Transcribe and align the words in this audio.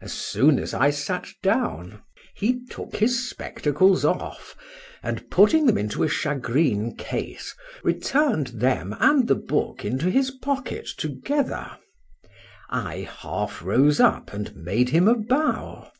As 0.00 0.12
soon 0.12 0.60
as 0.60 0.72
I 0.72 0.90
sat 0.90 1.26
down, 1.42 2.00
he 2.36 2.64
took 2.66 2.94
his 2.94 3.28
spectacles 3.28 4.04
off, 4.04 4.54
and 5.02 5.28
putting 5.28 5.66
them 5.66 5.76
into 5.76 6.04
a 6.04 6.08
shagreen 6.08 6.94
case, 6.96 7.52
return'd 7.82 8.60
them 8.62 8.94
and 9.00 9.26
the 9.26 9.34
book 9.34 9.84
into 9.84 10.08
his 10.08 10.30
pocket 10.30 10.86
together. 10.96 11.76
I 12.70 13.08
half 13.22 13.60
rose 13.60 13.98
up, 13.98 14.32
and 14.32 14.54
made 14.54 14.90
him 14.90 15.08
a 15.08 15.16
bow. 15.16 15.90